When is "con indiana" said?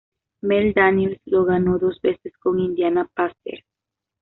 2.39-3.07